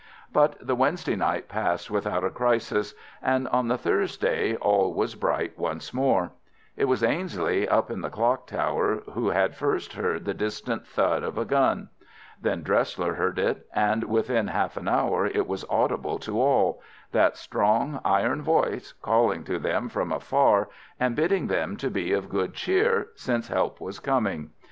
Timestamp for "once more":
5.59-6.31